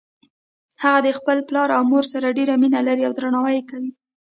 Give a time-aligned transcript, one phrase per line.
[0.83, 3.91] هغه د خپل پلار او مور سره ډیره مینه لری او درناوی یی کوي